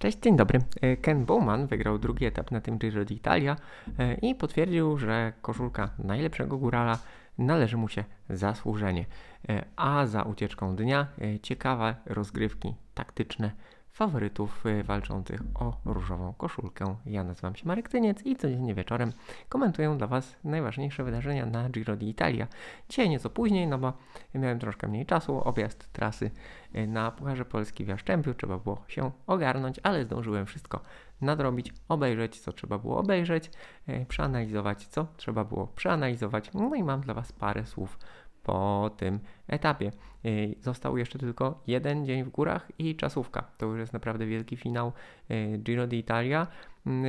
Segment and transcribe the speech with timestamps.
[0.00, 0.60] Cześć, dzień dobry.
[0.80, 3.56] E, Ken Bowman wygrał drugi etap na tym Giro d'Italia
[3.98, 6.98] e, i potwierdził, że koszulka najlepszego górala
[7.38, 9.06] należy mu się zasłużenie.
[9.48, 11.06] E, a za ucieczką dnia
[11.42, 13.50] ciekawe rozgrywki taktyczne
[13.92, 16.96] faworytów y, walczących o różową koszulkę.
[17.06, 19.12] Ja nazywam się Marek Tyniec i codziennie wieczorem
[19.48, 22.46] komentuję dla Was najważniejsze wydarzenia na Giro d'Italia.
[22.88, 23.92] Dzisiaj nieco później, no bo
[24.34, 26.30] miałem troszkę mniej czasu, objazd trasy
[26.74, 30.80] y, na Pucharze Polski w Jaszczębiu, trzeba było się ogarnąć, ale zdążyłem wszystko
[31.20, 33.50] nadrobić, obejrzeć, co trzeba było obejrzeć,
[33.88, 37.98] y, przeanalizować, co trzeba było przeanalizować, no i mam dla Was parę słów
[38.42, 39.90] po tym etapie.
[40.24, 43.44] Y, został jeszcze tylko jeden dzień w górach i czasówka.
[43.58, 44.92] To już jest naprawdę wielki finał
[45.30, 46.46] y, Giro d'Italia.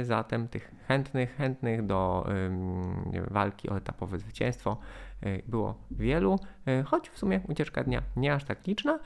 [0.00, 2.26] Y, zatem tych chętnych, chętnych do
[3.30, 4.76] walki o etapowe zwycięstwo
[5.46, 6.38] było wielu,
[6.84, 8.98] choć w sumie ucieczka dnia nie aż tak liczna.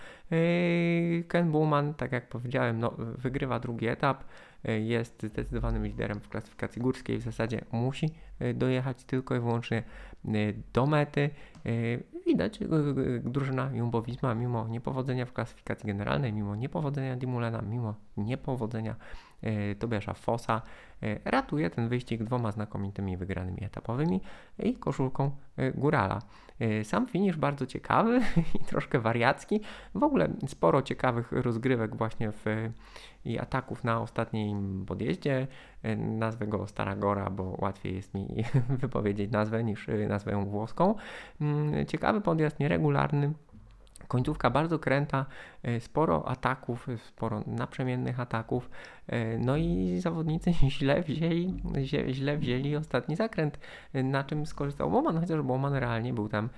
[1.28, 4.24] Ken Bowman, tak jak powiedziałem, no, wygrywa drugi etap,
[4.64, 8.10] jest zdecydowanym liderem w klasyfikacji górskiej, w zasadzie musi
[8.54, 9.82] dojechać tylko i wyłącznie
[10.72, 11.30] do mety.
[12.26, 12.58] Widać,
[13.22, 19.27] drużyna Jumbo-Visma mimo niepowodzenia w klasyfikacji generalnej, mimo niepowodzenia Dimulena, mimo niepowodzenia e,
[19.78, 20.62] Tobiasza Fossa,
[21.02, 24.20] e, ratuje ten wyścig dwoma znakomitymi wygranymi etapowymi
[24.58, 26.18] i koszulką e, Górala.
[26.60, 28.20] E, sam finisz bardzo ciekawy
[28.60, 29.60] i troszkę wariacki.
[29.94, 32.44] W ogóle sporo ciekawych rozgrywek właśnie w,
[33.24, 35.46] i ataków na ostatnim podjeździe.
[35.82, 38.26] E, nazwę go Stara Gora, bo łatwiej jest mi
[38.82, 40.94] wypowiedzieć nazwę niż nazwę włoską.
[41.40, 43.32] Mm, ciekawy podjazd, nieregularny,
[44.08, 45.26] Końcówka bardzo kręta,
[45.62, 48.70] e, sporo ataków, sporo naprzemiennych ataków,
[49.06, 51.62] e, no i zawodnicy źle wzięli,
[52.10, 53.58] źle wzięli ostatni zakręt,
[53.92, 56.48] e, na czym skorzystał Bowman, chociaż Bowman realnie był tam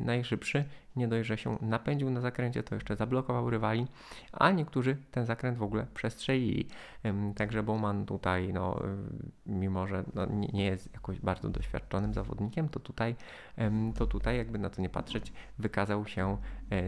[0.00, 0.64] najszybszy,
[0.96, 3.86] nie dość, że się napędził na zakręcie, to jeszcze zablokował rywali,
[4.32, 6.68] a niektórzy ten zakręt w ogóle przestrzelili.
[7.36, 8.82] Także Bowman tutaj, no,
[9.46, 13.16] mimo że no, nie jest jakoś bardzo doświadczonym zawodnikiem, to tutaj,
[13.94, 16.36] to tutaj jakby na to nie patrzeć, wykazał się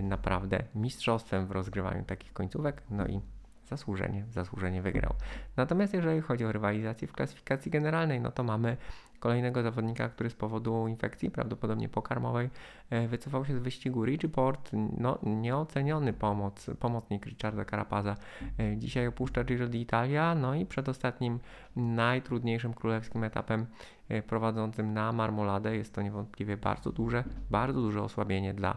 [0.03, 3.21] naprawdę mistrzostwem w rozgrywaniu takich końcówek, no i
[3.69, 5.15] zasłużenie, zasłużenie wygrał.
[5.57, 8.77] Natomiast jeżeli chodzi o rywalizację w klasyfikacji generalnej, no to mamy
[9.23, 12.51] kolejnego zawodnika, który z powodu infekcji, prawdopodobnie pokarmowej,
[12.91, 14.05] e, wycofał się z wyścigu.
[14.05, 18.17] Richie Port, no, nieoceniony pomoc, pomocnik Richarda Carapaza,
[18.59, 21.39] e, dzisiaj opuszcza Giro d'Italia, no i przed ostatnim
[21.77, 23.67] najtrudniejszym królewskim etapem
[24.09, 28.77] e, prowadzącym na Marmoladę jest to niewątpliwie bardzo duże, bardzo duże osłabienie dla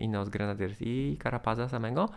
[0.00, 2.08] Ineos Grenadiers i Carapaza samego.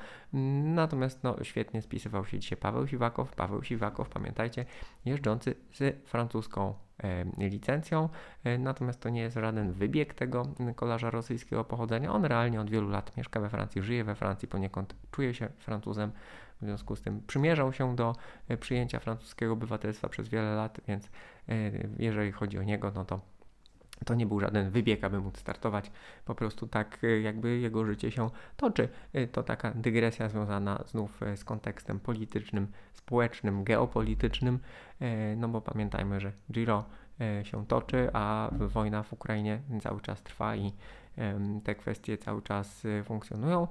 [0.63, 3.35] Natomiast no, świetnie spisywał się dzisiaj Paweł Siwakow.
[3.35, 4.65] Paweł Siwakow, pamiętajcie,
[5.05, 6.86] jeżdżący z francuską
[7.37, 8.09] licencją,
[8.43, 12.13] e, natomiast to nie jest żaden wybieg tego kolarza rosyjskiego pochodzenia.
[12.13, 16.11] On realnie od wielu lat mieszka we Francji, żyje we Francji, poniekąd czuje się Francuzem,
[16.61, 18.15] w związku z tym przymierzał się do
[18.47, 21.09] e, przyjęcia francuskiego obywatelstwa przez wiele lat, więc
[21.49, 23.19] e, jeżeli chodzi o niego, no to
[24.05, 25.91] to nie był żaden wybieg, aby móc startować.
[26.25, 28.89] Po prostu tak jakby jego życie się toczy.
[29.31, 34.59] To taka dygresja związana znów z kontekstem politycznym, społecznym, geopolitycznym,
[35.37, 36.85] no bo pamiętajmy, że Giro
[37.43, 40.71] się toczy, a wojna w Ukrainie cały czas trwa i
[41.63, 43.67] te kwestie cały czas funkcjonują.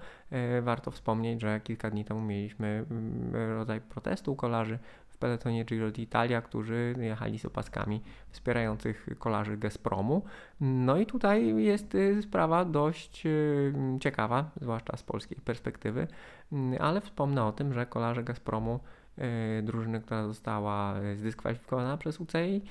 [0.62, 2.84] Warto wspomnieć, że kilka dni temu mieliśmy
[3.56, 4.78] rodzaj protestu kolarzy
[5.16, 8.00] w peletonie Giro d'Italia, którzy jechali z opaskami
[8.30, 10.22] wspierających kolarzy Gazpromu.
[10.60, 16.06] No i tutaj jest y, sprawa dość y, ciekawa, zwłaszcza z polskiej perspektywy,
[16.52, 18.80] mm, ale wspomnę o tym, że kolarze Gazpromu
[19.58, 22.62] y, drużyny, która została zdyskwalifikowana przez UCI,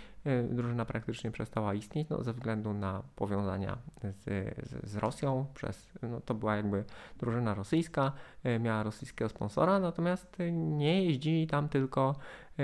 [0.49, 4.23] drużyna praktycznie przestała istnieć no, ze względu na powiązania z,
[4.69, 5.45] z, z Rosją.
[5.53, 6.83] Przez, no, to była jakby
[7.19, 8.11] drużyna rosyjska,
[8.59, 12.15] miała rosyjskiego sponsora, natomiast nie jeździli tam tylko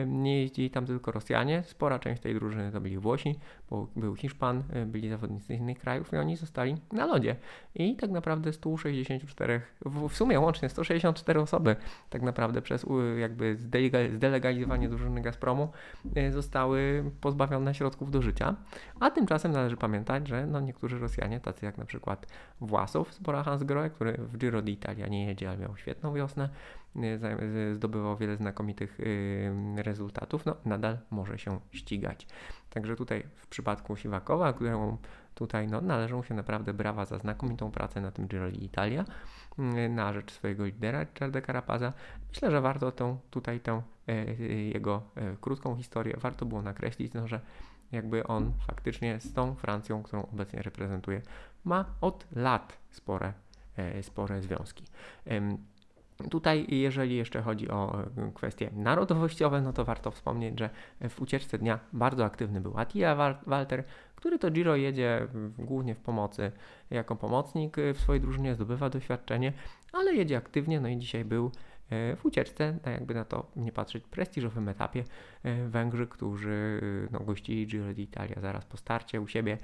[0.08, 3.36] nie jeździli tam tylko Rosjanie, spora część tej drużyny to byli Włosi,
[3.70, 7.36] bo był Hiszpan, byli zawodnicy z innych krajów i oni zostali na lodzie.
[7.76, 11.76] I tak naprawdę 164, w sumie łącznie 164 osoby
[12.10, 12.86] tak naprawdę przez
[13.20, 13.58] jakby
[14.10, 15.70] zdelegalizowanie drużyny Gazpromu
[16.30, 18.56] zostały pozbawione środków do życia.
[19.00, 22.26] A tymczasem należy pamiętać, że no niektórzy Rosjanie, tacy jak na przykład
[22.62, 26.50] Własow z Bora Hansgrohe, który w Giro d'Italia nie jedzie, ale miał świetną wiosnę,
[26.96, 28.98] e, zdobywał wiele znakomitych
[29.76, 32.28] rezultatów, no nadal może się ścigać.
[32.70, 34.98] Także tutaj w przypadku Siwakowa, któremu
[35.36, 39.06] tutaj no, należą się naprawdę brawa za znakomitą pracę na tym Giro d'Italia
[39.60, 41.94] mm, na rzecz swojego lidera Richarda Carapaza.
[42.30, 47.28] Myślę, że warto tą, tutaj tę e, jego e, krótką historię warto było nakreślić, no,
[47.28, 47.40] że
[47.92, 51.22] jakby on faktycznie z tą Francją, którą obecnie reprezentuje,
[51.64, 53.34] ma od lat spore,
[53.78, 54.84] e, spore związki.
[56.30, 60.70] Tutaj, jeżeli jeszcze chodzi o e, kwestie narodowościowe, no to warto wspomnieć, że
[61.10, 63.84] w ucieczce dnia bardzo aktywny był Attila Walter,
[64.16, 65.28] który to Giro jedzie
[65.58, 66.52] głównie w pomocy,
[66.90, 69.54] jako pomocnik w swojej drużynie, zdobywa doświadczenie,
[69.94, 71.52] ale jedzie aktywnie, no i dzisiaj był
[71.90, 75.04] e, w ucieczce, tak jakby na to nie patrzeć, prestiżowym etapie
[75.44, 76.82] e, Węgrzy, którzy
[77.12, 79.58] no, gościli Giro d'Italia zaraz po starcie u siebie,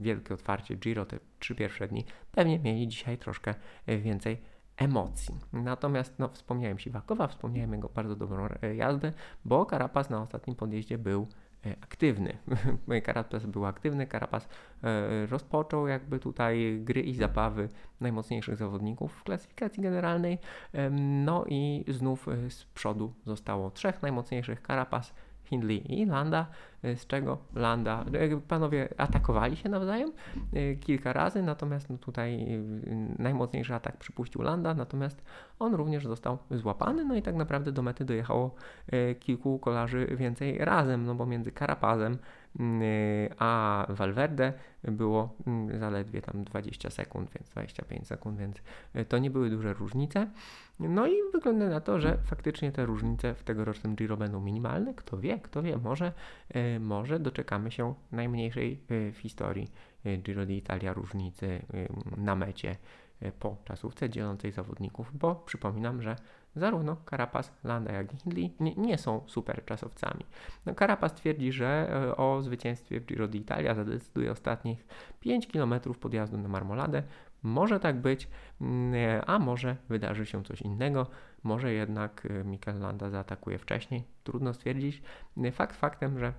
[0.00, 3.54] wielkie otwarcie Giro, te trzy pierwsze dni, pewnie mieli dzisiaj troszkę
[3.86, 5.34] więcej emocji.
[5.52, 9.12] Natomiast no, wspomniałem Siwakowa, wspomniałem jego bardzo dobrą e, jazdę,
[9.44, 11.26] bo Karapas na ostatnim podjeździe był
[11.66, 12.38] e, aktywny.
[13.04, 14.48] Karapas był aktywny, Karapas
[14.82, 17.68] e, rozpoczął jakby tutaj gry i zabawy
[18.00, 20.38] najmocniejszych zawodników w klasyfikacji generalnej.
[20.90, 24.62] No i znów z przodu zostało trzech najmocniejszych.
[24.62, 26.46] Karapas, Hindley i Landa,
[26.84, 30.12] y, z czego Landa, y, panowie atakowali się nawzajem
[30.54, 32.46] y, kilka razy, natomiast no tutaj
[33.18, 35.24] najmocniejszy atak przypuścił Landa, natomiast
[35.58, 38.54] on również został złapany, no i tak naprawdę do mety dojechało
[39.20, 42.18] kilku kolarzy więcej razem, no bo między Karapazem
[43.38, 44.52] a Valverde
[44.82, 45.36] było
[45.78, 48.56] zaledwie tam 20 sekund, więc 25 sekund, więc
[49.08, 50.30] to nie były duże różnice.
[50.80, 54.94] No i wygląda na to, że faktycznie te różnice w tegorocznym Giro będą minimalne.
[54.94, 56.12] Kto wie, kto wie, może,
[56.48, 59.70] e, może doczekamy się najmniejszej w historii
[60.18, 61.62] Giro d'Italia różnicy
[62.16, 62.76] na mecie
[63.38, 66.16] po czasówce dzielącej zawodników, bo przypominam, że
[66.56, 70.24] zarówno Carapaz, Landa, jak i Hindley nie, nie, są super czasowcami.
[70.66, 74.86] No, Carapaz twierdzi, że o zwycięstwie w Giro d'Italia zadecyduje ostatnich
[75.20, 77.02] 5 km podjazdu na Marmoladę,
[77.42, 78.28] może tak być,
[78.60, 81.06] mm, a może wydarzy się coś innego,
[81.42, 84.04] może jednak Mikel Landa zaatakuje wcześniej.
[84.24, 85.02] Trudno stwierdzić.
[85.52, 86.32] Fakt faktem, że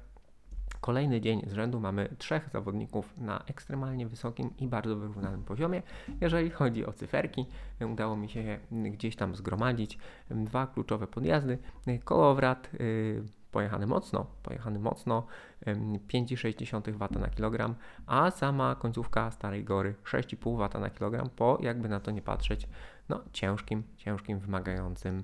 [0.86, 5.82] Kolejny dzień z rzędu mamy trzech zawodników na ekstremalnie wysokim i bardzo wyrównanym poziomie.
[6.22, 7.46] Jeżeli chodzi o cyferki,
[7.92, 9.98] udało mi się je gdzieś tam zgromadzić.
[10.30, 11.58] Dwa kluczowe podjazdy.
[12.04, 15.28] Kołowrat, y, pojechany mocno, pojechany mocno,
[15.66, 17.76] 5,6 W na kilogram,
[18.08, 22.68] a sama końcówka Starej Gory 6,5 W na kilogram po, jakby na to nie patrzeć,
[23.10, 25.24] no ciężkim, ciężkim, wymagającym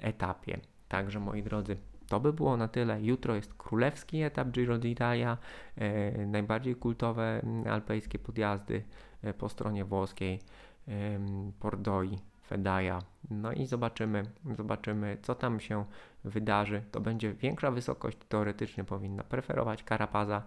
[0.00, 0.60] etapie.
[0.88, 1.76] Także moi drodzy,
[2.08, 3.02] to by było na tyle.
[3.02, 5.38] Jutro jest królewski etap Giro d'Italia,
[5.76, 8.82] e, najbardziej kultowe alpejskie podjazdy
[9.22, 10.40] e, po stronie włoskiej,
[10.88, 11.20] e,
[11.60, 12.98] Pordoi, Fedaja.
[13.30, 14.22] No i zobaczymy,
[14.56, 15.84] zobaczymy, co tam się
[16.24, 16.82] wydarzy.
[16.92, 20.42] To będzie większa wysokość, teoretycznie powinna preferować Karapaza,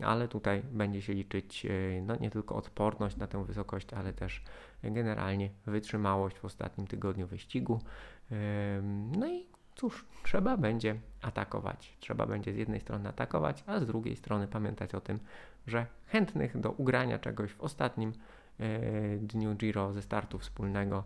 [0.00, 4.42] ale tutaj będzie się liczyć e, no, nie tylko odporność na tę wysokość, ale też
[4.82, 7.80] generalnie wytrzymałość w ostatnim tygodniu wyścigu.
[9.18, 11.96] No i cóż, trzeba będzie atakować.
[12.00, 15.20] Trzeba będzie z jednej strony atakować, a z drugiej strony pamiętać o tym,
[15.66, 18.12] że chętnych do ugrania czegoś w ostatnim
[18.60, 21.04] e, dniu Giro ze startu wspólnego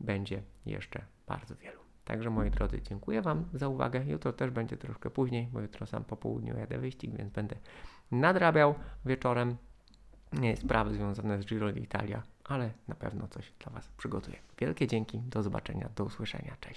[0.00, 1.80] będzie jeszcze bardzo wielu.
[2.04, 4.04] Także moi drodzy, dziękuję Wam za uwagę.
[4.06, 7.56] Jutro też będzie troszkę później, bo jutro sam po południu jadę wyścig, więc będę
[8.10, 8.74] nadrabiał
[9.06, 9.56] wieczorem
[10.56, 14.36] sprawy związane z Giro d'Italia, ale na pewno coś dla Was przygotuję.
[14.58, 16.72] Wielkie dzięki, do zobaczenia, do usłyszenia, cześć.